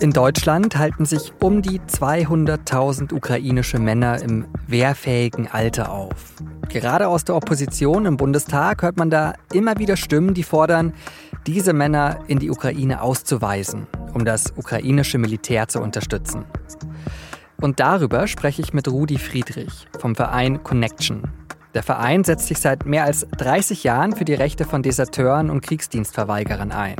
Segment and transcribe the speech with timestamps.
[0.00, 6.34] In Deutschland halten sich um die 200.000 ukrainische Männer im wehrfähigen Alter auf.
[6.68, 10.92] Gerade aus der Opposition im Bundestag hört man da immer wieder Stimmen, die fordern,
[11.46, 16.44] diese Männer in die Ukraine auszuweisen, um das ukrainische Militär zu unterstützen.
[17.60, 21.22] Und darüber spreche ich mit Rudi Friedrich vom Verein Connection.
[21.78, 25.60] Der Verein setzt sich seit mehr als 30 Jahren für die Rechte von Deserteuren und
[25.60, 26.96] Kriegsdienstverweigerern ein.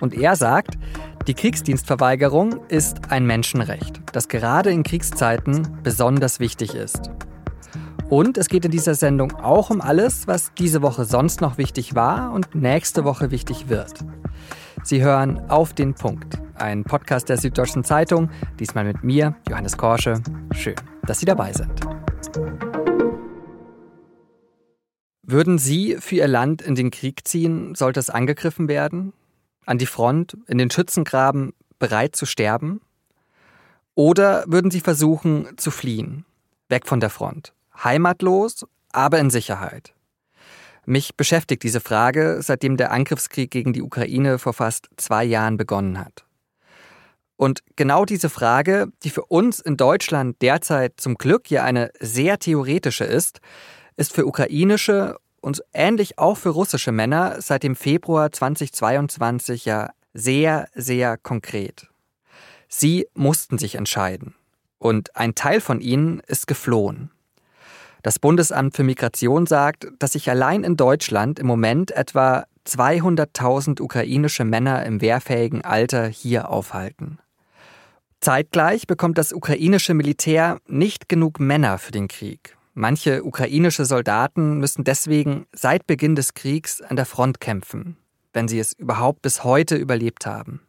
[0.00, 0.78] Und er sagt,
[1.26, 7.10] die Kriegsdienstverweigerung ist ein Menschenrecht, das gerade in Kriegszeiten besonders wichtig ist.
[8.08, 11.94] Und es geht in dieser Sendung auch um alles, was diese Woche sonst noch wichtig
[11.94, 13.92] war und nächste Woche wichtig wird.
[14.84, 20.22] Sie hören auf den Punkt, ein Podcast der Süddeutschen Zeitung, diesmal mit mir, Johannes Korsche.
[20.52, 22.61] Schön, dass Sie dabei sind.
[25.22, 29.12] Würden Sie für Ihr Land in den Krieg ziehen, sollte es angegriffen werden?
[29.64, 32.80] An die Front, in den Schützengraben, bereit zu sterben?
[33.94, 36.24] Oder würden Sie versuchen zu fliehen,
[36.68, 37.52] weg von der Front,
[37.84, 39.94] heimatlos, aber in Sicherheit.
[40.86, 46.00] Mich beschäftigt diese Frage, seitdem der Angriffskrieg gegen die Ukraine vor fast zwei Jahren begonnen
[46.00, 46.24] hat.
[47.36, 52.38] Und genau diese Frage, die für uns in Deutschland derzeit zum Glück ja eine sehr
[52.38, 53.40] theoretische ist,
[53.96, 60.68] ist für ukrainische und ähnlich auch für russische Männer seit dem Februar 2022 ja sehr,
[60.74, 61.88] sehr konkret.
[62.68, 64.34] Sie mussten sich entscheiden.
[64.78, 67.10] Und ein Teil von ihnen ist geflohen.
[68.02, 74.44] Das Bundesamt für Migration sagt, dass sich allein in Deutschland im Moment etwa 200.000 ukrainische
[74.44, 77.18] Männer im wehrfähigen Alter hier aufhalten.
[78.20, 82.56] Zeitgleich bekommt das ukrainische Militär nicht genug Männer für den Krieg.
[82.74, 87.98] Manche ukrainische Soldaten müssen deswegen seit Beginn des Kriegs an der Front kämpfen,
[88.32, 90.62] wenn sie es überhaupt bis heute überlebt haben.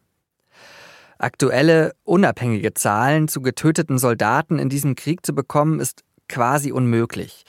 [1.16, 7.44] Aktuelle, unabhängige Zahlen zu getöteten Soldaten in diesem Krieg zu bekommen, ist quasi unmöglich.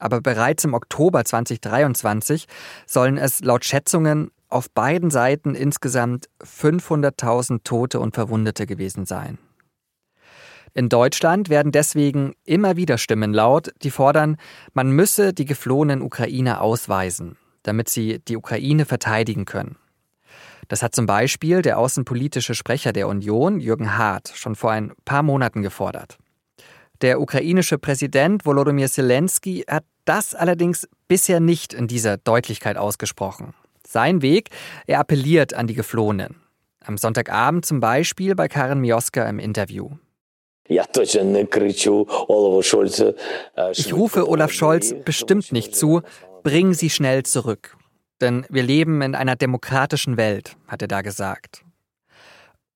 [0.00, 2.46] Aber bereits im Oktober 2023
[2.86, 9.38] sollen es laut Schätzungen auf beiden Seiten insgesamt 500.000 Tote und Verwundete gewesen sein.
[10.74, 14.36] In Deutschland werden deswegen immer wieder Stimmen laut, die fordern,
[14.72, 19.76] man müsse die geflohenen Ukrainer ausweisen, damit sie die Ukraine verteidigen können.
[20.68, 25.22] Das hat zum Beispiel der außenpolitische Sprecher der Union, Jürgen Hart, schon vor ein paar
[25.22, 26.16] Monaten gefordert.
[27.02, 33.54] Der ukrainische Präsident Volodymyr Zelensky hat das allerdings bisher nicht in dieser Deutlichkeit ausgesprochen.
[33.86, 34.50] Sein Weg,
[34.86, 36.36] er appelliert an die Geflohenen.
[36.80, 39.90] Am Sonntagabend zum Beispiel bei Karen Mioska im Interview.
[43.72, 46.02] Ich rufe Olaf Scholz bestimmt nicht zu,
[46.42, 47.76] bringen Sie schnell zurück.
[48.20, 51.64] Denn wir leben in einer demokratischen Welt, hat er da gesagt.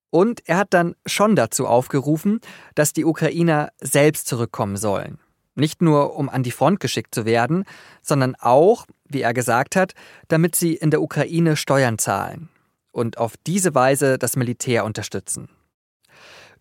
[0.09, 2.39] Und er hat dann schon dazu aufgerufen,
[2.75, 5.19] dass die Ukrainer selbst zurückkommen sollen.
[5.55, 7.63] Nicht nur, um an die Front geschickt zu werden,
[8.01, 9.93] sondern auch, wie er gesagt hat,
[10.27, 12.49] damit sie in der Ukraine Steuern zahlen
[12.91, 15.49] und auf diese Weise das Militär unterstützen.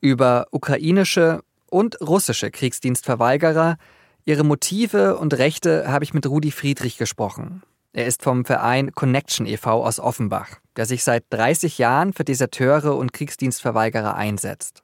[0.01, 3.77] Über ukrainische und russische Kriegsdienstverweigerer,
[4.25, 7.62] ihre Motive und Rechte habe ich mit Rudi Friedrich gesprochen.
[7.93, 9.83] Er ist vom Verein Connection e.V.
[9.84, 14.83] aus Offenbach, der sich seit 30 Jahren für Deserteure und Kriegsdienstverweigerer einsetzt.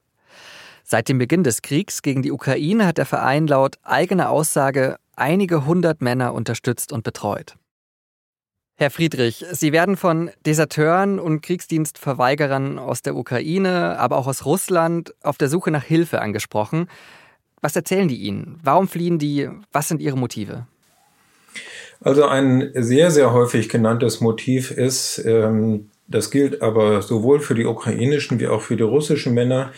[0.83, 5.67] Seit dem Beginn des Kriegs gegen die Ukraine hat der Verein laut eigener Aussage einige
[5.67, 7.56] hundert Männer unterstützt und betreut.
[8.77, 15.15] Herr Friedrich, Sie werden von Deserteuren und Kriegsdienstverweigerern aus der Ukraine, aber auch aus Russland
[15.22, 16.88] auf der Suche nach Hilfe angesprochen.
[17.61, 18.59] Was erzählen die Ihnen?
[18.65, 19.49] Warum fliehen die?
[19.72, 20.66] Was sind Ihre Motive?
[22.00, 27.65] Also ein sehr, sehr häufig genanntes Motiv ist, ähm, das gilt aber sowohl für die
[27.65, 29.72] ukrainischen wie auch für die russischen Männer,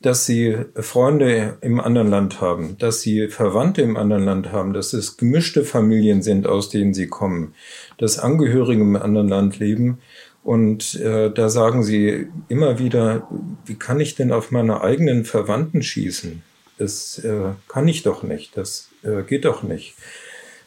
[0.00, 4.92] dass sie Freunde im anderen Land haben, dass sie Verwandte im anderen Land haben, dass
[4.92, 7.54] es gemischte Familien sind, aus denen sie kommen,
[7.98, 9.98] dass Angehörige im anderen Land leben.
[10.44, 13.26] Und äh, da sagen sie immer wieder,
[13.64, 16.42] wie kann ich denn auf meine eigenen Verwandten schießen?
[16.78, 19.94] Das äh, kann ich doch nicht, das äh, geht doch nicht.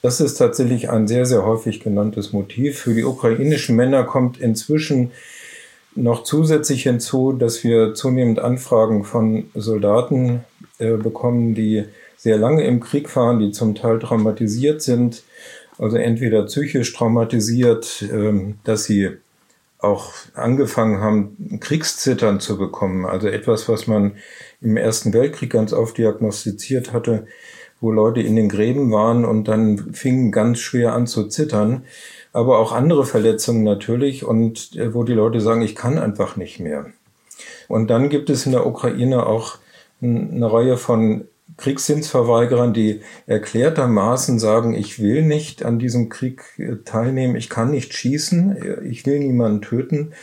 [0.01, 2.79] Das ist tatsächlich ein sehr, sehr häufig genanntes Motiv.
[2.79, 5.11] Für die ukrainischen Männer kommt inzwischen
[6.01, 10.43] noch zusätzlich hinzu, dass wir zunehmend Anfragen von Soldaten
[10.79, 11.85] äh, bekommen, die
[12.17, 15.23] sehr lange im Krieg fahren, die zum Teil traumatisiert sind,
[15.77, 19.09] also entweder psychisch traumatisiert, äh, dass sie
[19.79, 24.17] auch angefangen haben, Kriegszittern zu bekommen, also etwas, was man
[24.61, 27.27] im Ersten Weltkrieg ganz oft diagnostiziert hatte,
[27.81, 31.83] wo Leute in den Gräben waren und dann fingen ganz schwer an zu zittern.
[32.31, 36.59] Aber auch andere Verletzungen natürlich und äh, wo die Leute sagen, ich kann einfach nicht
[36.59, 36.87] mehr.
[37.67, 39.57] Und dann gibt es in der Ukraine auch
[40.01, 41.25] eine Reihe von
[41.57, 47.93] Kriegsdienstverweigerern, die erklärtermaßen sagen, ich will nicht an diesem Krieg äh, teilnehmen, ich kann nicht
[47.93, 50.13] schießen, ich will niemanden töten.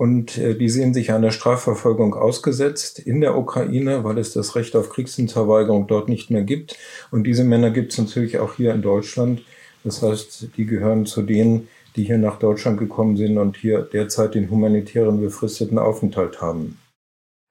[0.00, 4.74] Und äh, die sehen sich einer Strafverfolgung ausgesetzt in der Ukraine, weil es das Recht
[4.74, 6.78] auf Kriegsdienstverweigerung dort nicht mehr gibt.
[7.10, 9.42] Und diese Männer gibt es natürlich auch hier in Deutschland.
[9.84, 14.34] Das heißt, die gehören zu denen, die hier nach Deutschland gekommen sind und hier derzeit
[14.34, 16.78] den humanitären befristeten Aufenthalt haben.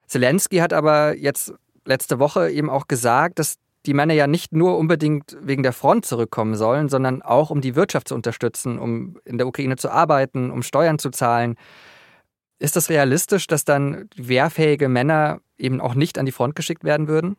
[0.08, 1.54] Zelensky hat aber jetzt
[1.84, 6.04] letzte Woche eben auch gesagt, dass die Männer ja nicht nur unbedingt wegen der Front
[6.04, 10.50] zurückkommen sollen, sondern auch um die Wirtschaft zu unterstützen, um in der Ukraine zu arbeiten,
[10.50, 11.54] um Steuern zu zahlen.
[12.60, 17.08] Ist das realistisch, dass dann wehrfähige Männer eben auch nicht an die Front geschickt werden
[17.08, 17.36] würden?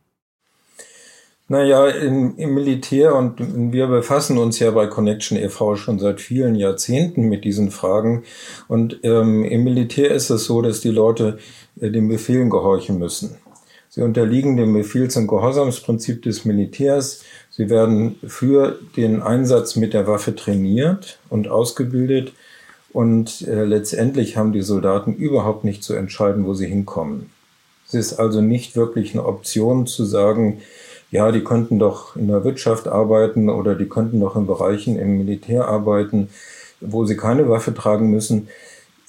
[1.47, 3.35] Naja, im, im Militär und
[3.71, 5.75] wir befassen uns ja bei Connection e.V.
[5.75, 8.23] schon seit vielen Jahrzehnten mit diesen Fragen.
[8.68, 11.38] Und ähm, im Militär ist es so, dass die Leute
[11.79, 13.35] äh, den Befehlen gehorchen müssen.
[13.89, 17.23] Sie unterliegen dem Befehls- und Gehorsamsprinzip des Militärs.
[17.50, 22.31] Sie werden für den Einsatz mit der Waffe trainiert und ausgebildet.
[22.94, 27.30] Und äh, letztendlich haben die Soldaten überhaupt nicht zu entscheiden, wo sie hinkommen.
[27.88, 30.62] Es ist also nicht wirklich eine Option zu sagen,
[31.10, 35.18] ja, die könnten doch in der Wirtschaft arbeiten oder die könnten doch in Bereichen im
[35.18, 36.30] Militär arbeiten,
[36.80, 38.48] wo sie keine Waffe tragen müssen.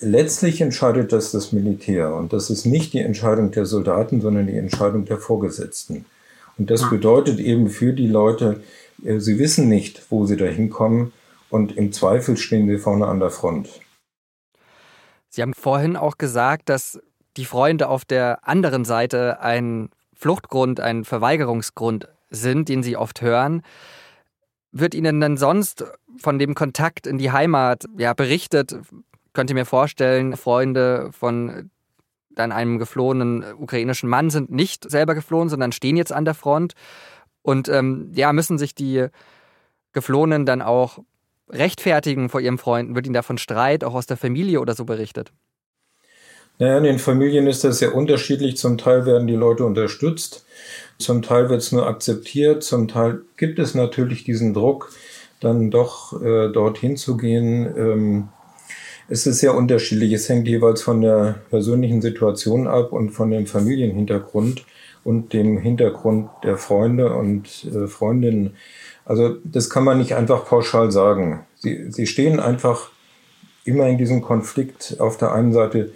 [0.00, 4.56] Letztlich entscheidet das das Militär und das ist nicht die Entscheidung der Soldaten, sondern die
[4.56, 6.04] Entscheidung der Vorgesetzten.
[6.58, 8.60] Und das bedeutet eben für die Leute,
[9.04, 11.12] äh, sie wissen nicht, wo sie da hinkommen
[11.52, 13.68] und im Zweifel stehen sie vorne an der Front.
[15.28, 16.98] Sie haben vorhin auch gesagt, dass
[17.36, 23.62] die Freunde auf der anderen Seite ein Fluchtgrund, ein Verweigerungsgrund sind, den Sie oft hören.
[24.70, 25.84] Wird Ihnen denn sonst
[26.18, 28.78] von dem Kontakt in die Heimat ja, berichtet?
[29.32, 31.70] Könnt ihr mir vorstellen, Freunde von
[32.30, 36.74] dann einem geflohenen ukrainischen Mann sind nicht selber geflohen, sondern stehen jetzt an der Front
[37.42, 39.08] und ähm, ja, müssen sich die
[39.92, 41.00] Geflohenen dann auch
[41.48, 42.94] rechtfertigen vor ihren Freunden?
[42.94, 45.32] Wird ihnen davon Streit auch aus der Familie oder so berichtet?
[46.58, 48.56] Naja, in den Familien ist das sehr unterschiedlich.
[48.56, 50.44] Zum Teil werden die Leute unterstützt,
[50.98, 54.92] zum Teil wird es nur akzeptiert, zum Teil gibt es natürlich diesen Druck,
[55.40, 57.74] dann doch äh, dorthin zu gehen.
[57.76, 58.28] Ähm,
[59.08, 60.12] es ist sehr unterschiedlich.
[60.12, 64.64] Es hängt jeweils von der persönlichen Situation ab und von dem Familienhintergrund
[65.04, 68.56] und dem Hintergrund der Freunde und äh, Freundinnen.
[69.04, 71.40] Also das kann man nicht einfach pauschal sagen.
[71.56, 72.90] Sie, sie stehen einfach
[73.64, 75.92] immer in diesem Konflikt auf der einen Seite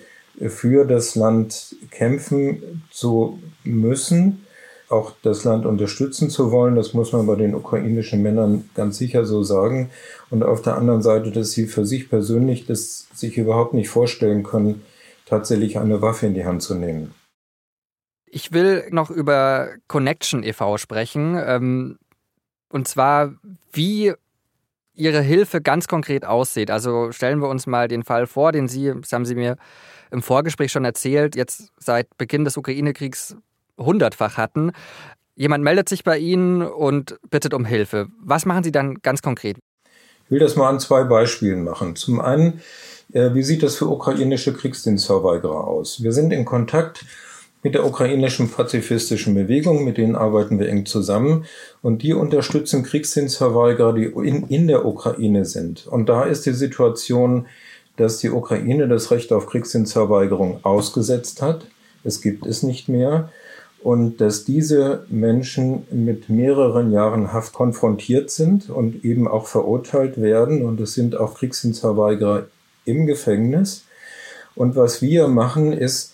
[0.49, 4.47] für das Land kämpfen zu müssen,
[4.89, 6.77] auch das Land unterstützen zu wollen.
[6.77, 9.91] Das muss man bei den ukrainischen Männern ganz sicher so sagen.
[10.31, 14.43] Und auf der anderen Seite, dass sie für sich persönlich das sich überhaupt nicht vorstellen
[14.43, 14.83] können,
[15.25, 17.15] tatsächlich eine Waffe in die Hand zu nehmen.
[18.27, 20.77] Ich will noch über Connection e.V.
[20.77, 21.41] sprechen.
[21.43, 21.99] Ähm,
[22.71, 23.35] und zwar,
[23.73, 24.13] wie
[24.95, 26.71] Ihre Hilfe ganz konkret aussieht.
[26.71, 29.57] Also stellen wir uns mal den Fall vor, den Sie, das haben Sie mir
[30.11, 33.37] im Vorgespräch schon erzählt, jetzt seit Beginn des Ukraine-Kriegs
[33.79, 34.73] hundertfach hatten.
[35.35, 38.09] Jemand meldet sich bei Ihnen und bittet um Hilfe.
[38.21, 39.59] Was machen Sie dann ganz konkret?
[40.25, 41.95] Ich will das mal an zwei Beispielen machen.
[41.95, 42.63] Zum einen,
[43.13, 46.03] äh, wie sieht das für ukrainische Kriegsdienstverweigerer aus?
[46.03, 47.05] Wir sind in Kontakt
[47.67, 51.47] mit der ukrainischen pazifistischen Bewegung, mit denen arbeiten wir eng zusammen
[51.83, 55.85] und die unterstützen Kriegsdienstverweigerer, die in, in der Ukraine sind.
[55.85, 57.47] Und da ist die Situation,
[57.97, 61.67] dass die Ukraine das Recht auf Kriegsdienstverweigerung ausgesetzt hat.
[62.05, 63.31] Es gibt es nicht mehr.
[63.83, 70.65] Und dass diese Menschen mit mehreren Jahren Haft konfrontiert sind und eben auch verurteilt werden.
[70.65, 72.47] Und es sind auch Kriegsdienstverweigerer
[72.85, 73.87] im Gefängnis.
[74.55, 76.13] Und was wir machen, ist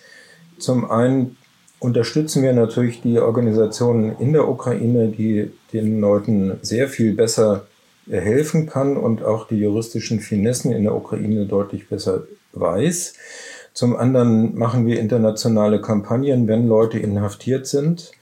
[0.59, 1.37] zum einen
[1.83, 7.67] unterstützen wir natürlich die Organisationen in der Ukraine, die den Leuten sehr viel besser
[8.09, 13.15] helfen kann und auch die juristischen Finessen in der Ukraine deutlich besser weiß.
[13.75, 18.13] Zum anderen machen wir internationale Kampagnen, wenn Leute inhaftiert sind,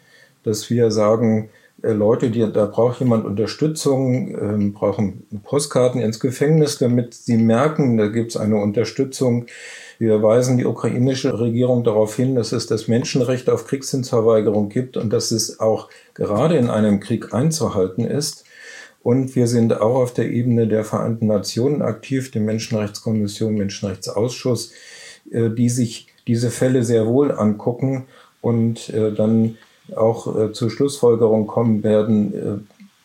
[0.43, 6.79] dass wir sagen, äh, Leute, die, da braucht jemand Unterstützung, äh, brauchen Postkarten ins Gefängnis,
[6.79, 9.47] damit sie merken, da gibt es eine Unterstützung.
[9.99, 15.13] Wir weisen die ukrainische Regierung darauf hin, dass es das Menschenrecht auf Kriegsdienstverweigerung gibt und
[15.13, 18.45] dass es auch gerade in einem Krieg einzuhalten ist.
[19.03, 24.73] Und wir sind auch auf der Ebene der Vereinten Nationen aktiv, der Menschenrechtskommission, Menschenrechtsausschuss,
[25.31, 28.07] äh, die sich diese Fälle sehr wohl angucken
[28.41, 29.57] und äh, dann
[29.97, 32.59] auch äh, zur Schlussfolgerung kommen werden, äh,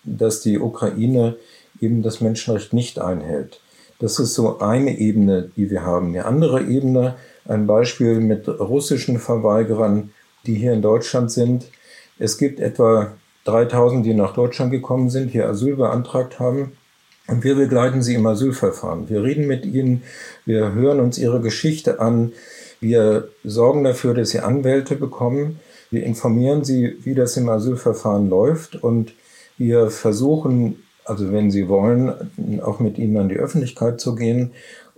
[0.04, 1.36] dass die Ukraine
[1.82, 3.60] eben das Menschenrecht nicht einhält.
[4.00, 6.14] Das ist so eine Ebene, die wir haben.
[6.14, 7.16] Die andere Ebene,
[7.46, 10.12] ein Beispiel mit russischen Verweigerern,
[10.46, 11.66] die hier in Deutschland sind.
[12.20, 13.14] Es gibt etwa
[13.46, 16.74] 3000, die nach Deutschland gekommen sind, hier Asyl beantragt haben.
[17.28, 19.10] Und wir begleiten sie im Asylverfahren.
[19.10, 20.04] Wir reden mit ihnen,
[20.46, 22.34] wir hören uns ihre Geschichte an,
[22.80, 25.60] wir sorgen dafür, dass sie Anwälte bekommen,
[25.96, 29.14] wir informieren sie, wie das im Asylverfahren läuft und
[29.58, 32.14] wir versuchen, also wenn sie wollen,
[32.62, 34.52] auch mit ihnen an die Öffentlichkeit zu gehen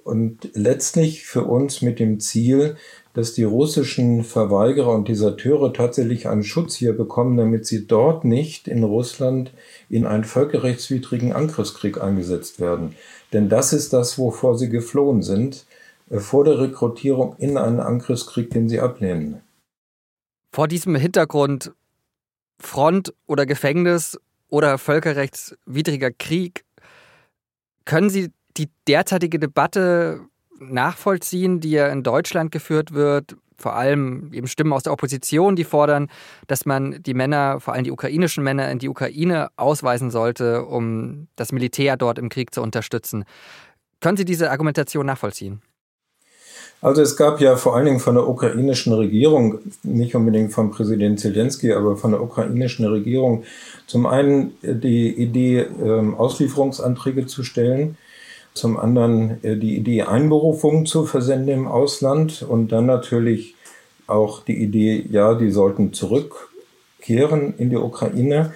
[0.04, 2.76] und letztlich für uns mit dem Ziel,
[3.14, 8.68] dass die russischen Verweigerer und Deserteure tatsächlich einen Schutz hier bekommen, damit sie dort nicht
[8.68, 9.52] in Russland
[9.90, 12.96] in einen völkerrechtswidrigen Angriffskrieg eingesetzt werden.
[13.34, 15.66] Denn das ist das, wovor sie geflohen sind,
[16.10, 19.42] äh, vor der Rekrutierung in einen Angriffskrieg, den sie ablehnen.
[20.58, 21.72] Vor diesem Hintergrund
[22.60, 26.66] Front oder Gefängnis oder völkerrechtswidriger Krieg,
[27.86, 30.22] können Sie die derzeitige Debatte
[30.60, 35.64] nachvollziehen, die ja in Deutschland geführt wird, vor allem eben Stimmen aus der Opposition, die
[35.64, 36.10] fordern,
[36.48, 41.28] dass man die Männer, vor allem die ukrainischen Männer, in die Ukraine ausweisen sollte, um
[41.36, 43.26] das Militär dort im Krieg zu unterstützen.
[44.00, 45.62] Können Sie diese Argumentation nachvollziehen?
[46.82, 51.20] Also es gab ja vor allen Dingen von der ukrainischen Regierung, nicht unbedingt von Präsident
[51.20, 53.44] Zelensky, aber von der ukrainischen Regierung
[53.88, 57.98] zum einen die Idee, ähm, Auslieferungsanträge zu stellen
[58.58, 63.56] zum anderen äh, die Idee, Einberufungen zu versenden im Ausland und dann natürlich
[64.08, 68.54] auch die Idee, ja, die sollten zurückkehren in die Ukraine.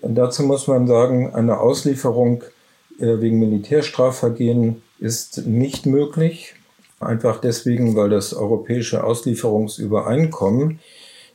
[0.00, 2.44] Und dazu muss man sagen, eine Auslieferung
[2.98, 6.54] äh, wegen Militärstrafvergehen ist nicht möglich.
[7.00, 10.80] Einfach deswegen, weil das europäische Auslieferungsübereinkommen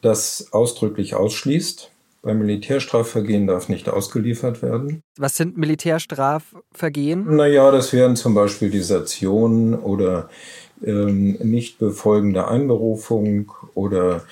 [0.02, 1.92] das ausdrücklich ausschließt.
[2.22, 5.02] Beim Militärstrafvergehen darf nicht ausgeliefert werden.
[5.18, 7.36] Was sind Militärstrafvergehen?
[7.36, 10.30] Naja, das wären zum Beispiel Desertionen oder
[10.84, 14.24] ähm, nicht befolgende Einberufung oder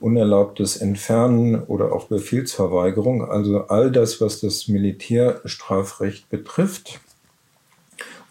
[0.00, 3.24] unerlaubtes Entfernen oder auch Befehlsverweigerung.
[3.24, 7.00] Also all das, was das Militärstrafrecht betrifft.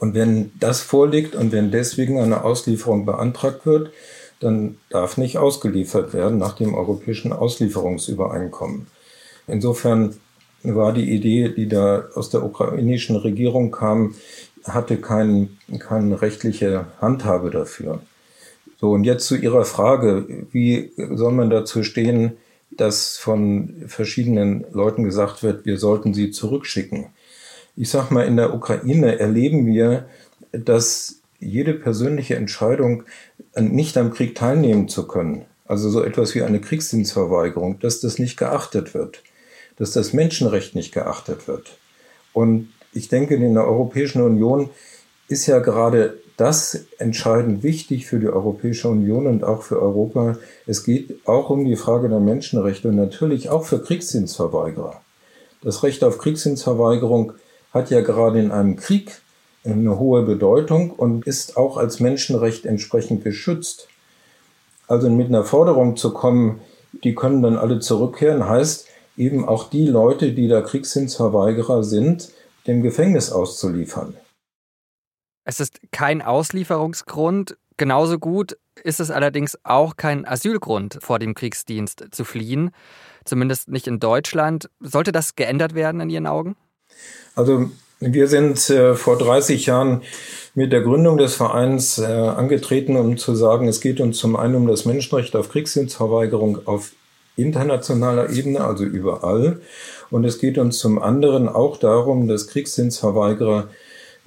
[0.03, 3.89] Und wenn das vorliegt und wenn deswegen eine Auslieferung beantragt wird,
[4.41, 8.87] dann darf nicht ausgeliefert werden nach dem europäischen Auslieferungsübereinkommen.
[9.47, 10.17] Insofern
[10.61, 14.15] war die Idee, die da aus der ukrainischen Regierung kam,
[14.65, 18.01] hatte kein, keine rechtliche Handhabe dafür.
[18.81, 22.33] So, und jetzt zu Ihrer Frage, wie soll man dazu stehen,
[22.71, 27.05] dass von verschiedenen Leuten gesagt wird, wir sollten sie zurückschicken.
[27.75, 30.05] Ich sag mal, in der Ukraine erleben wir,
[30.51, 33.03] dass jede persönliche Entscheidung,
[33.55, 38.37] nicht am Krieg teilnehmen zu können, also so etwas wie eine Kriegsdienstverweigerung, dass das nicht
[38.37, 39.21] geachtet wird
[39.77, 41.77] dass das Menschenrecht nicht geachtet wird.
[42.33, 44.69] Und ich denke, in der Europäischen Union
[45.27, 50.37] ist ja gerade das entscheidend wichtig für die Europäische Union und auch für Europa.
[50.65, 55.01] Es geht auch um die Frage der Menschenrechte und natürlich auch für Kriegsdienstverweigerer.
[55.61, 57.33] Das Recht auf Kriegsdienstverweigerung
[57.73, 59.21] hat ja gerade in einem Krieg
[59.65, 63.87] eine hohe Bedeutung und ist auch als Menschenrecht entsprechend geschützt.
[64.87, 66.61] Also mit einer Forderung zu kommen,
[67.03, 68.87] die können dann alle zurückkehren, heißt,
[69.17, 72.29] eben auch die Leute, die da Kriegsdienstverweigerer sind,
[72.67, 74.15] dem Gefängnis auszuliefern.
[75.45, 77.57] Es ist kein Auslieferungsgrund.
[77.77, 82.71] Genauso gut ist es allerdings auch kein Asylgrund, vor dem Kriegsdienst zu fliehen.
[83.25, 84.69] Zumindest nicht in Deutschland.
[84.79, 86.55] Sollte das geändert werden in Ihren Augen?
[87.35, 87.69] Also
[87.99, 90.01] wir sind äh, vor 30 Jahren
[90.55, 94.55] mit der Gründung des Vereins äh, angetreten, um zu sagen, es geht uns zum einen
[94.55, 96.91] um das Menschenrecht auf Kriegsdienstverweigerung auf
[97.35, 99.61] internationaler Ebene, also überall.
[100.11, 103.69] Und es geht uns zum anderen auch darum, dass Kriegsdienstverweigerer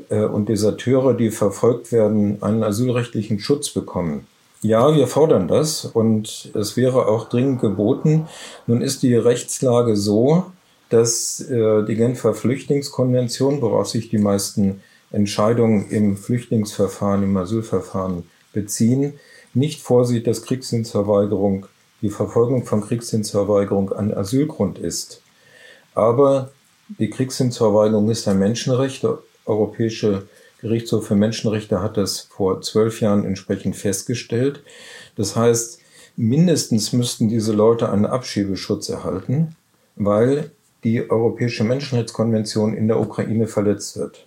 [0.08, 4.26] äh, und Deserteure, die verfolgt werden, einen asylrechtlichen Schutz bekommen.
[4.62, 8.26] Ja, wir fordern das und es wäre auch dringend geboten.
[8.66, 10.46] Nun ist die Rechtslage so,
[10.88, 19.14] dass äh, die Genfer Flüchtlingskonvention, worauf sich die meisten Entscheidungen im Flüchtlingsverfahren, im Asylverfahren beziehen,
[19.54, 21.66] nicht vorsieht, dass Kriegsdienstverweigerung
[22.02, 25.22] die Verfolgung von Kriegsdienstverweigerung ein Asylgrund ist.
[25.94, 26.50] Aber
[26.98, 29.02] die Kriegsdienstverweigerung ist ein Menschenrecht.
[29.02, 30.28] Der Europäische
[30.60, 34.62] Gerichtshof für Menschenrechte hat das vor zwölf Jahren entsprechend festgestellt.
[35.16, 35.80] Das heißt,
[36.16, 39.56] mindestens müssten diese Leute einen Abschiebeschutz erhalten,
[39.96, 40.50] weil
[40.86, 44.24] die Europäische Menschenrechtskonvention in der Ukraine verletzt wird.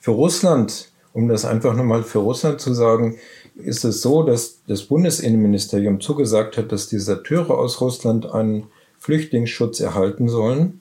[0.00, 3.18] Für Russland Um das einfach nochmal für Russland zu sagen,
[3.54, 8.68] ist es so, dass das Bundesinnenministerium zugesagt hat, dass Deserteure aus Russland einen
[8.98, 10.80] Flüchtlingsschutz erhalten sollen.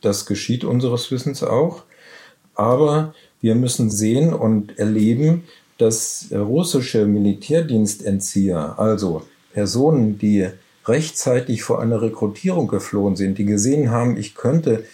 [0.00, 1.84] Das geschieht unseres Wissens auch.
[2.56, 5.44] Aber wir müssen sehen und erleben,
[5.78, 9.22] dass russische Militärdienstentzieher, also
[9.52, 10.48] Personen, die
[10.86, 14.84] rechtzeitig vor einer Rekrutierung geflohen sind, die gesehen haben, ich könnte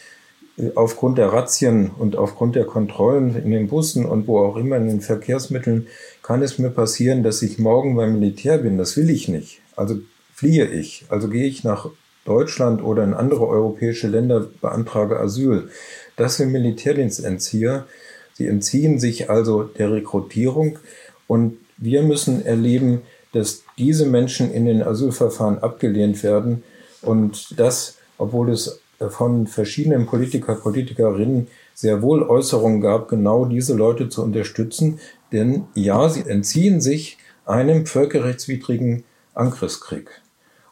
[0.57, 4.77] äh, aufgrund der Razzien und aufgrund der Kontrollen in den Bussen und wo auch immer
[4.77, 5.89] in den Verkehrsmitteln,
[6.23, 8.79] kann es mir passieren, dass ich morgen beim Militär bin.
[8.79, 9.61] Das will ich nicht.
[9.77, 9.97] Also
[10.35, 11.05] fliehe ich.
[11.09, 11.91] Also gehe ich nach
[12.25, 15.71] Deutschland oder in andere europäische Länder, beantrage Asyl.
[16.17, 17.87] Das sind Militärdienstentzieher.
[18.35, 20.79] Sie entziehen sich also der Rekrutierung
[21.27, 26.63] und wir müssen erleben, dass diese Menschen in den Asylverfahren abgelehnt werden
[27.03, 34.11] und das, obwohl es von verschiedenen Politiker, Politikerinnen sehr wohl Äußerungen gab, genau diese Leute
[34.11, 35.01] zu unterstützen.
[35.33, 40.11] Denn ja, sie entziehen sich einem völkerrechtswidrigen Angriffskrieg.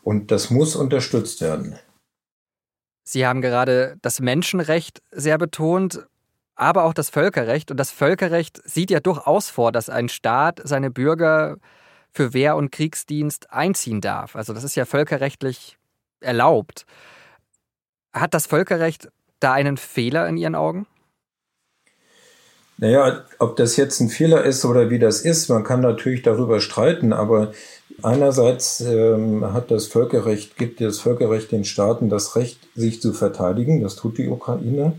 [0.02, 1.78] Und das muss unterstützt werden.
[3.04, 6.06] Sie haben gerade das Menschenrecht sehr betont,
[6.54, 7.70] aber auch das Völkerrecht.
[7.70, 11.56] Und das Völkerrecht sieht ja durchaus vor, dass ein Staat seine Bürger
[12.18, 14.34] für Wehr- und Kriegsdienst einziehen darf.
[14.34, 15.78] Also das ist ja völkerrechtlich
[16.20, 16.84] erlaubt.
[18.12, 19.08] Hat das Völkerrecht
[19.38, 20.88] da einen Fehler in Ihren Augen?
[22.76, 26.60] Naja, ob das jetzt ein Fehler ist oder wie das ist, man kann natürlich darüber
[26.60, 27.52] streiten, aber
[28.02, 33.80] einerseits ähm, hat das Völkerrecht, gibt das Völkerrecht den Staaten das Recht, sich zu verteidigen,
[33.80, 34.98] das tut die Ukraine.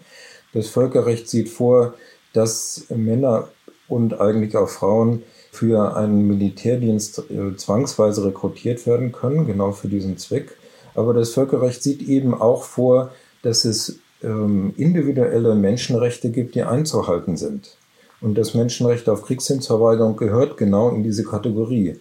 [0.53, 1.95] Das Völkerrecht sieht vor,
[2.31, 3.49] dass Männer
[3.89, 10.17] und eigentlich auch Frauen für einen Militärdienst äh, zwangsweise rekrutiert werden können, genau für diesen
[10.17, 10.57] Zweck.
[10.95, 17.37] Aber das Völkerrecht sieht eben auch vor, dass es ähm, individuelle Menschenrechte gibt, die einzuhalten
[17.37, 17.77] sind.
[18.21, 21.99] Und das Menschenrecht auf Kriegsdienstverweigerung gehört genau in diese Kategorie.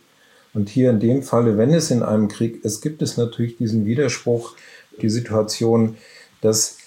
[0.53, 3.87] Und hier in dem Falle, wenn es in einem Krieg ist, gibt es natürlich diesen
[3.87, 4.57] Widerspruch,
[5.01, 5.97] die Situation,
[6.41, 6.79] dass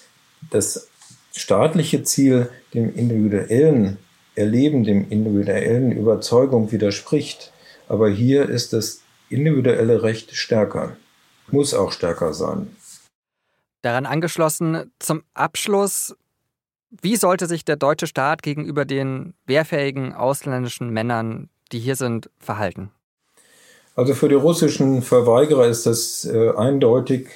[0.50, 0.88] das
[1.34, 3.96] staatliche Ziel dem individuellen
[4.34, 7.52] Erleben, dem individuellen Überzeugung widerspricht.
[7.88, 10.96] Aber hier ist das individuelle Recht stärker
[11.52, 12.74] muss auch stärker sein.
[13.82, 16.14] Daran angeschlossen zum Abschluss,
[16.90, 22.90] wie sollte sich der deutsche Staat gegenüber den wehrfähigen ausländischen Männern, die hier sind, verhalten?
[23.94, 27.28] Also für die russischen Verweigerer ist das äh, eindeutig.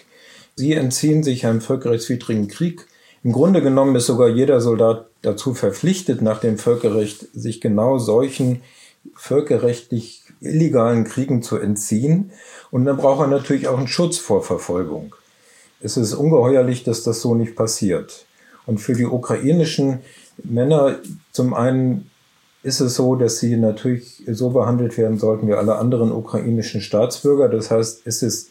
[0.55, 2.87] Sie entziehen sich einem völkerrechtswidrigen Krieg.
[3.27, 8.63] Im Grunde genommen ist sogar jeder Soldat dazu verpflichtet, nach dem Völkerrecht sich genau solchen
[9.17, 12.31] völkerrechtlich illegalen Kriegen zu entziehen.
[12.71, 15.17] Und dann braucht er natürlich auch einen Schutz vor Verfolgung.
[15.81, 18.27] Es ist ungeheuerlich, dass das so nicht passiert.
[18.65, 20.03] Und für die ukrainischen
[20.45, 21.01] Männer
[21.33, 22.09] zum einen
[22.63, 27.49] ist es so, dass sie natürlich so behandelt werden sollten wie alle anderen ukrainischen Staatsbürger.
[27.49, 28.51] Das heißt, es ist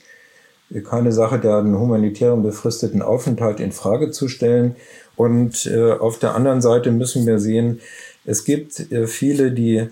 [0.83, 4.75] keine Sache, der einen humanitären befristeten Aufenthalt in Frage zu stellen.
[5.15, 7.79] Und äh, auf der anderen Seite müssen wir sehen,
[8.25, 9.87] es gibt äh, viele, die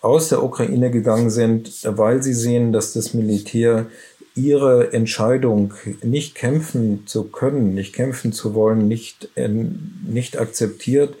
[0.00, 3.86] aus der Ukraine gegangen sind, weil sie sehen, dass das Militär
[4.34, 11.16] ihre Entscheidung, nicht kämpfen zu können, nicht kämpfen zu wollen, nicht, äh, nicht akzeptiert.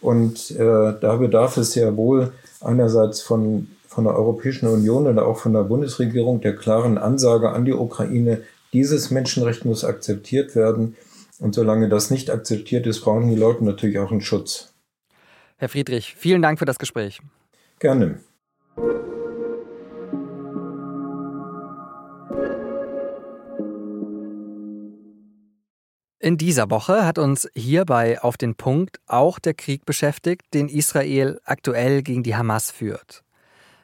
[0.00, 3.68] Und äh, da bedarf es ja wohl einerseits von,
[4.00, 8.40] von der Europäischen Union und auch von der Bundesregierung der klaren Ansage an die Ukraine,
[8.72, 10.96] dieses Menschenrecht muss akzeptiert werden.
[11.38, 14.72] Und solange das nicht akzeptiert ist, brauchen die Leute natürlich auch einen Schutz.
[15.58, 17.20] Herr Friedrich, vielen Dank für das Gespräch.
[17.78, 18.20] Gerne.
[26.20, 31.38] In dieser Woche hat uns hierbei auf den Punkt auch der Krieg beschäftigt, den Israel
[31.44, 33.24] aktuell gegen die Hamas führt.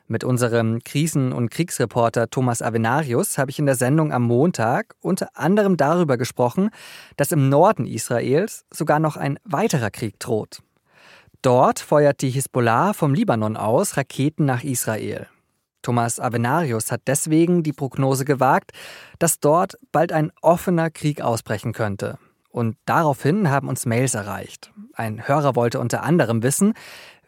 [0.08, 5.30] Mit unserem Krisen- und Kriegsreporter Thomas Avenarius habe ich in der Sendung am Montag unter
[5.34, 6.70] anderem darüber gesprochen,
[7.16, 10.62] dass im Norden Israels sogar noch ein weiterer Krieg droht.
[11.42, 15.26] Dort feuert die Hisbollah vom Libanon aus Raketen nach Israel.
[15.82, 18.72] Thomas Avenarius hat deswegen die Prognose gewagt,
[19.18, 22.18] dass dort bald ein offener Krieg ausbrechen könnte.
[22.50, 24.72] Und daraufhin haben uns Mails erreicht.
[24.94, 26.72] Ein Hörer wollte unter anderem wissen,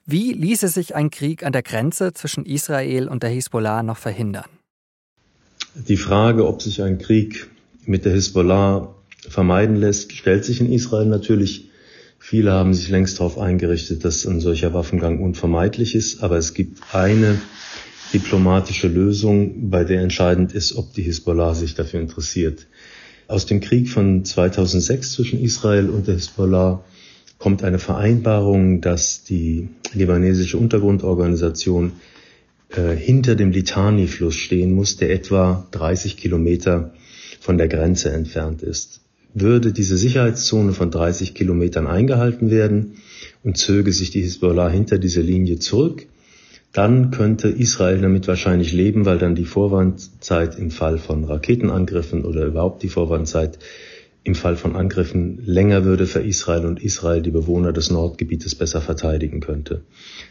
[0.08, 4.50] wie ließe sich ein Krieg an der Grenze zwischen Israel und der Hisbollah noch verhindern?
[5.74, 7.48] Die Frage, ob sich ein Krieg
[7.84, 8.94] mit der Hisbollah
[9.28, 11.68] vermeiden lässt, stellt sich in Israel natürlich
[12.18, 16.82] Viele haben sich längst darauf eingerichtet, dass ein solcher Waffengang unvermeidlich ist, aber es gibt
[16.92, 17.40] eine
[18.12, 22.66] diplomatische Lösung, bei der entscheidend ist, ob die Hisbollah sich dafür interessiert.
[23.28, 26.84] Aus dem Krieg von 2006 zwischen Israel und der Hisbollah
[27.38, 31.92] kommt eine Vereinbarung, dass die libanesische Untergrundorganisation
[32.70, 36.92] äh, hinter dem Litani-Fluss stehen muss, der etwa 30 Kilometer
[37.40, 39.00] von der Grenze entfernt ist.
[39.34, 42.96] Würde diese Sicherheitszone von 30 Kilometern eingehalten werden
[43.44, 46.06] und zöge sich die Hisbollah hinter diese Linie zurück,
[46.72, 52.44] dann könnte Israel damit wahrscheinlich leben, weil dann die Vorwandzeit im Fall von Raketenangriffen oder
[52.44, 53.58] überhaupt die Vorwandzeit
[54.24, 58.80] im Fall von Angriffen länger würde für Israel und Israel die Bewohner des Nordgebietes besser
[58.80, 59.82] verteidigen könnte.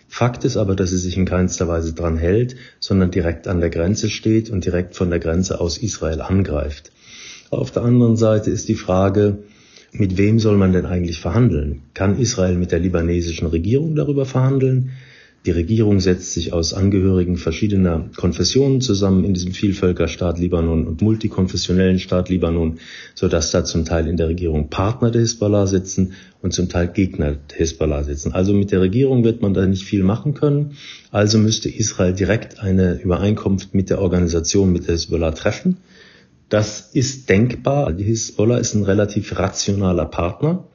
[0.08, 3.69] Fakt ist aber, dass sie sich in keinster Weise dran hält, sondern direkt an der
[3.69, 6.91] Grenze steht und direkt von der Grenze aus Israel angreift.
[7.50, 9.39] Auf der anderen Seite ist die Frage,
[9.93, 11.84] mit wem soll man denn eigentlich verhandeln?
[11.93, 14.91] Kann Israel mit der libanesischen Regierung darüber verhandeln?
[15.45, 22.00] Die Regierung setzt sich aus Angehörigen verschiedener Konfessionen zusammen in diesem Vielvölkerstaat Libanon und multikonfessionellen
[22.00, 22.80] Staat Libanon,
[23.15, 27.38] sodass da zum Teil in der Regierung Partner der Hisbollah sitzen und zum Teil Gegner
[27.50, 28.34] der Hisbollah sitzen.
[28.34, 30.73] Also mit der Regierung wird man da nicht viel machen können.
[31.12, 35.78] Also müsste Israel direkt eine Übereinkunft mit der Organisation, mit der Hisbollah treffen.
[36.50, 37.93] Das ist denkbar.
[37.93, 40.67] Die Hisbollah ist ein relativ rationaler Partner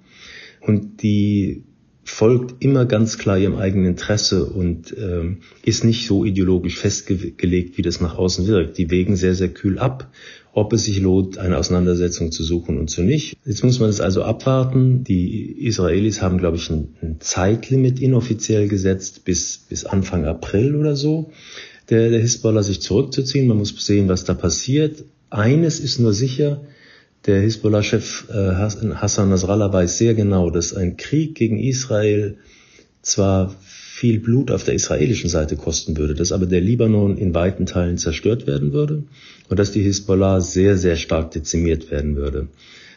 [0.61, 1.65] und die
[2.05, 7.83] folgt immer ganz klar ihrem eigenen Interesse und ähm, ist nicht so ideologisch festgelegt, wie
[7.83, 8.79] das nach außen wirkt.
[8.79, 10.11] Die wägen sehr, sehr kühl ab,
[10.53, 13.37] ob es sich lohnt, eine Auseinandersetzung zu suchen und zu nicht.
[13.45, 15.05] Jetzt muss man es also abwarten.
[15.05, 20.97] Die Israelis haben, glaube ich, ein, ein Zeitlimit inoffiziell gesetzt bis, bis Anfang April oder
[20.97, 21.31] so,
[21.89, 23.47] der, der Hisbollah sich zurückzuziehen.
[23.47, 25.05] Man muss sehen, was da passiert.
[25.31, 26.63] Eines ist nur sicher,
[27.27, 32.37] der Hisbollah-Chef äh, Hassan Nasrallah weiß sehr genau, dass ein Krieg gegen Israel
[33.01, 37.67] zwar viel Blut auf der israelischen Seite kosten würde, dass aber der Libanon in weiten
[37.67, 39.05] Teilen zerstört werden würde
[39.49, 42.49] und dass die Hisbollah sehr, sehr stark dezimiert werden würde.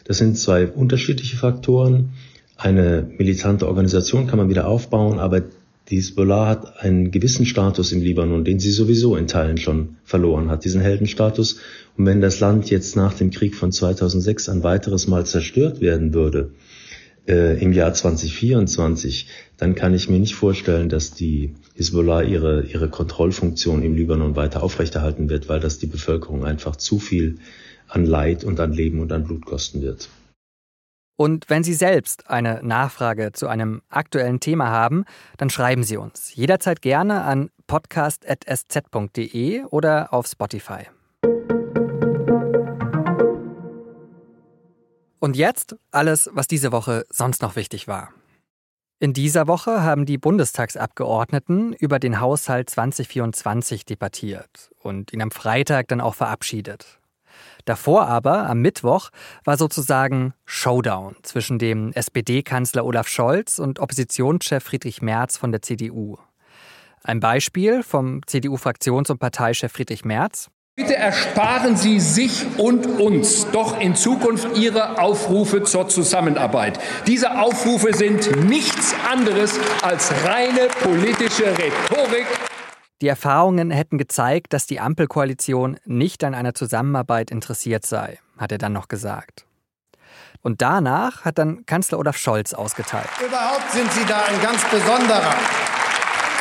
[0.05, 2.09] Das sind zwei unterschiedliche Faktoren.
[2.57, 5.43] Eine militante Organisation kann man wieder aufbauen, aber
[5.89, 10.49] die Hisbollah hat einen gewissen Status im Libanon, den sie sowieso in Teilen schon verloren
[10.49, 11.59] hat, diesen Heldenstatus.
[11.95, 16.13] Und wenn das Land jetzt nach dem Krieg von 2006 ein weiteres Mal zerstört werden
[16.13, 16.51] würde,
[17.27, 22.89] äh, im Jahr 2024, dann kann ich mir nicht vorstellen, dass die Hisbollah ihre, ihre
[22.89, 27.37] Kontrollfunktion im Libanon weiter aufrechterhalten wird, weil das die Bevölkerung einfach zu viel
[27.87, 30.09] an Leid und an Leben und an Blut kosten wird.
[31.17, 35.05] Und wenn Sie selbst eine Nachfrage zu einem aktuellen Thema haben,
[35.37, 40.83] dann schreiben Sie uns jederzeit gerne an podcast.sz.de oder auf Spotify.
[45.19, 48.13] Und jetzt alles, was diese Woche sonst noch wichtig war.
[48.99, 55.87] In dieser Woche haben die Bundestagsabgeordneten über den Haushalt 2024 debattiert und ihn am Freitag
[55.87, 56.99] dann auch verabschiedet.
[57.65, 59.09] Davor aber, am Mittwoch,
[59.43, 66.17] war sozusagen Showdown zwischen dem SPD-Kanzler Olaf Scholz und Oppositionschef Friedrich Merz von der CDU.
[67.03, 70.49] Ein Beispiel vom CDU-Fraktions- und Parteichef Friedrich Merz.
[70.75, 76.79] Bitte ersparen Sie sich und uns doch in Zukunft Ihre Aufrufe zur Zusammenarbeit.
[77.07, 82.27] Diese Aufrufe sind nichts anderes als reine politische Rhetorik
[83.01, 88.57] die Erfahrungen hätten gezeigt, dass die Ampelkoalition nicht an einer Zusammenarbeit interessiert sei, hat er
[88.57, 89.45] dann noch gesagt.
[90.41, 93.09] Und danach hat dann Kanzler Olaf Scholz ausgeteilt.
[93.25, 95.33] Überhaupt sind Sie da ein ganz besonderer.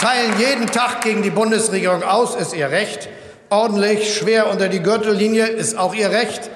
[0.01, 3.09] Teilen jeden Tag gegen die Bundesregierung aus, ist Ihr Recht.
[3.49, 6.51] Ordentlich, schwer unter die Gürtellinie, ist auch Ihr Recht.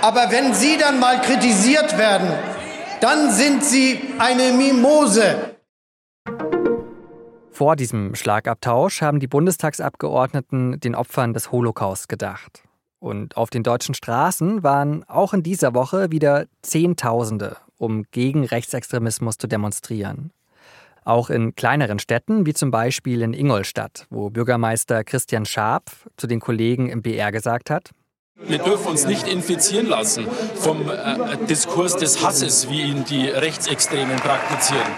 [0.00, 2.32] Aber wenn Sie dann mal kritisiert werden,
[3.00, 5.55] dann sind Sie eine Mimose.
[7.56, 12.62] Vor diesem Schlagabtausch haben die Bundestagsabgeordneten den Opfern des Holocaust gedacht.
[12.98, 19.38] Und auf den deutschen Straßen waren auch in dieser Woche wieder Zehntausende, um gegen Rechtsextremismus
[19.38, 20.32] zu demonstrieren.
[21.06, 26.40] Auch in kleineren Städten, wie zum Beispiel in Ingolstadt, wo Bürgermeister Christian Scharpf zu den
[26.40, 27.92] Kollegen im BR gesagt hat,
[28.38, 34.16] wir dürfen uns nicht infizieren lassen vom äh, Diskurs des Hasses, wie ihn die Rechtsextremen
[34.16, 34.92] praktizieren.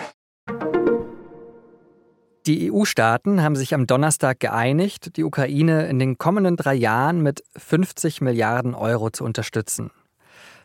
[2.49, 7.45] Die EU-Staaten haben sich am Donnerstag geeinigt, die Ukraine in den kommenden drei Jahren mit
[7.55, 9.91] 50 Milliarden Euro zu unterstützen.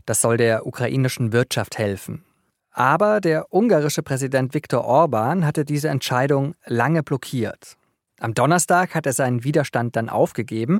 [0.05, 2.23] Das soll der ukrainischen Wirtschaft helfen.
[2.71, 7.75] Aber der ungarische Präsident Viktor Orban hatte diese Entscheidung lange blockiert.
[8.17, 10.79] Am Donnerstag hat er seinen Widerstand dann aufgegeben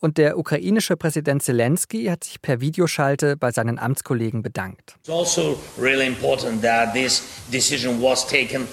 [0.00, 4.96] und der ukrainische Präsident Zelensky hat sich per Videoschalte bei seinen Amtskollegen bedankt.
[5.00, 8.68] It's also really important that this decision was taken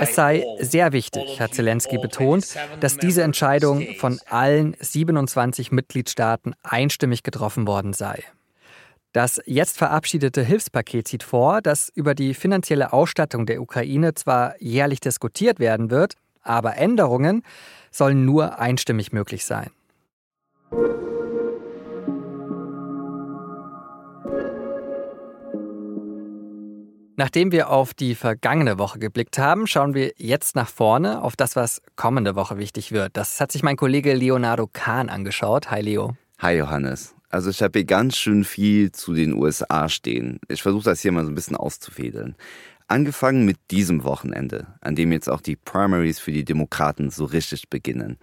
[0.00, 7.22] es sei sehr wichtig, hat Zelensky betont, dass diese Entscheidung von allen 27 Mitgliedstaaten einstimmig
[7.22, 8.24] getroffen worden sei.
[9.12, 14.98] Das jetzt verabschiedete Hilfspaket sieht vor, dass über die finanzielle Ausstattung der Ukraine zwar jährlich
[14.98, 17.44] diskutiert werden wird, aber Änderungen
[17.92, 19.70] sollen nur einstimmig möglich sein.
[27.18, 31.56] Nachdem wir auf die vergangene Woche geblickt haben, schauen wir jetzt nach vorne auf das,
[31.56, 33.16] was kommende Woche wichtig wird.
[33.16, 35.70] Das hat sich mein Kollege Leonardo Kahn angeschaut.
[35.70, 36.14] Hi Leo.
[36.40, 37.14] Hi Johannes.
[37.30, 40.40] Also ich habe hier ganz schön viel zu den USA stehen.
[40.48, 42.36] Ich versuche das hier mal so ein bisschen auszufädeln.
[42.86, 47.70] Angefangen mit diesem Wochenende, an dem jetzt auch die Primaries für die Demokraten so richtig
[47.70, 48.18] beginnen.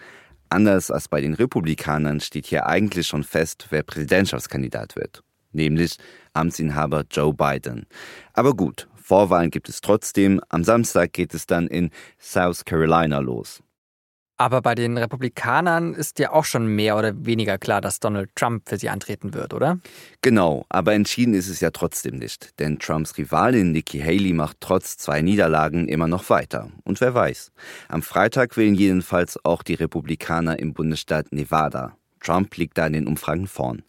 [0.49, 5.23] Anders als bei den Republikanern steht hier eigentlich schon fest, wer Präsidentschaftskandidat wird,
[5.54, 5.98] nämlich
[6.34, 7.86] Amtsinhaber Joe Biden.
[8.34, 10.42] Aber gut, Vorwahlen gibt es trotzdem.
[10.50, 13.62] Am Samstag geht es dann in South Carolina los.
[14.38, 18.68] Aber bei den Republikanern ist ja auch schon mehr oder weniger klar, dass Donald Trump
[18.68, 19.80] für sie antreten wird, oder?
[20.22, 22.60] Genau, aber entschieden ist es ja trotzdem nicht.
[22.60, 26.70] Denn Trumps Rivalin Nikki Haley macht trotz zwei Niederlagen immer noch weiter.
[26.84, 27.52] Und wer weiß.
[27.89, 31.96] Am Freitag wählen jedenfalls auch die Republikaner im Bundesstaat Nevada.
[32.20, 33.84] Trump liegt da in den Umfragen vorn.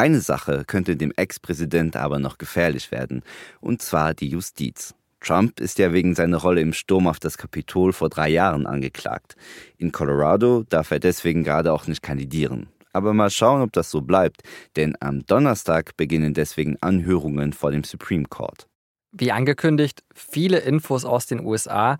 [0.00, 3.22] Eine Sache könnte dem Ex-Präsident aber noch gefährlich werden,
[3.60, 4.94] und zwar die Justiz.
[5.20, 9.36] Trump ist ja wegen seiner Rolle im Sturm auf das Kapitol vor drei Jahren angeklagt.
[9.76, 12.68] In Colorado darf er deswegen gerade auch nicht kandidieren.
[12.94, 14.40] Aber mal schauen, ob das so bleibt,
[14.74, 18.66] denn am Donnerstag beginnen deswegen Anhörungen vor dem Supreme Court.
[19.12, 21.98] Wie angekündigt, viele Infos aus den USA.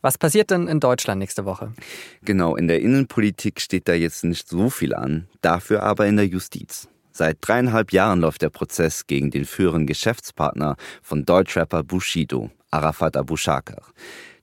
[0.00, 1.74] Was passiert denn in Deutschland nächste Woche?
[2.22, 6.26] Genau, in der Innenpolitik steht da jetzt nicht so viel an, dafür aber in der
[6.26, 6.88] Justiz.
[7.12, 13.36] Seit dreieinhalb Jahren läuft der Prozess gegen den führenden Geschäftspartner von Deutschrapper Bushido, Arafat Abu
[13.36, 13.82] Shakar.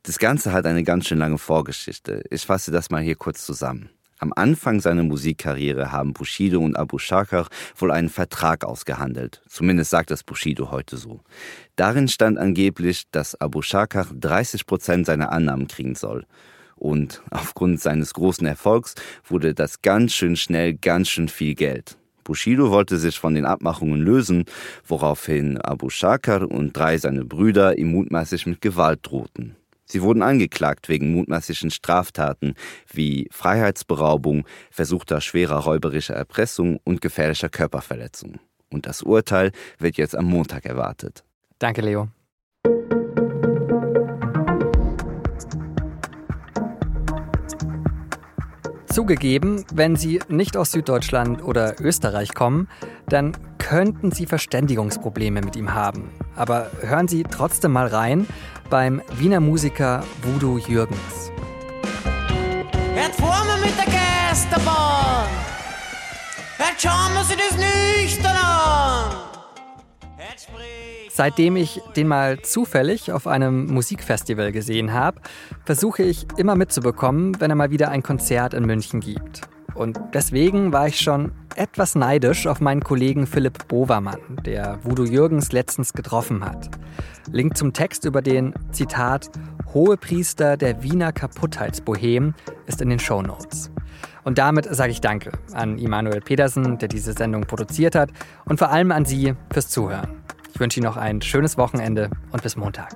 [0.03, 2.23] Das Ganze hat eine ganz schön lange Vorgeschichte.
[2.29, 3.89] Ich fasse das mal hier kurz zusammen.
[4.19, 9.41] Am Anfang seiner Musikkarriere haben Bushido und Abu Shakar wohl einen Vertrag ausgehandelt.
[9.47, 11.21] Zumindest sagt das Bushido heute so.
[11.75, 16.25] Darin stand angeblich, dass Abu Shakar 30 Prozent seiner Annahmen kriegen soll.
[16.75, 21.98] Und aufgrund seines großen Erfolgs wurde das ganz schön schnell ganz schön viel Geld.
[22.29, 24.45] Bushido wollte sich von den Abmachungen lösen,
[24.85, 29.55] woraufhin Abu Shakar und drei seiner Brüder ihm mutmaßlich mit Gewalt drohten.
[29.85, 32.53] Sie wurden angeklagt wegen mutmaßlichen Straftaten
[32.93, 38.39] wie Freiheitsberaubung, versuchter schwerer räuberischer Erpressung und gefährlicher Körperverletzung.
[38.69, 41.23] Und das Urteil wird jetzt am Montag erwartet.
[41.57, 42.09] Danke, Leo.
[48.91, 52.67] Zugegeben, wenn Sie nicht aus Süddeutschland oder Österreich kommen,
[53.07, 56.09] dann könnten Sie Verständigungsprobleme mit ihm haben.
[56.35, 58.25] Aber hören Sie trotzdem mal rein
[58.69, 61.31] beim Wiener Musiker Voodoo Jürgens.
[62.95, 65.27] Jetzt fahren wir mit der Geisterbahn.
[66.57, 68.58] Jetzt schauen wir sich das nüchtern an.
[71.19, 75.19] Seitdem ich den mal zufällig auf einem Musikfestival gesehen habe,
[75.65, 79.41] versuche ich immer mitzubekommen, wenn er mal wieder ein Konzert in München gibt.
[79.75, 85.51] Und deswegen war ich schon etwas neidisch auf meinen Kollegen Philipp Bovermann, der Voodoo Jürgens
[85.51, 86.69] letztens getroffen hat.
[87.33, 89.29] Link zum Text über den, Zitat,
[89.73, 92.33] Hohepriester der Wiener Kaputtheitsbohem
[92.65, 93.71] ist in den Show Notes.
[94.23, 98.09] Und damit sage ich Danke an Immanuel Pedersen, der diese Sendung produziert hat,
[98.45, 100.19] und vor allem an Sie fürs Zuhören.
[100.53, 102.93] Ich wünsche Ihnen noch ein schönes Wochenende und bis Montag.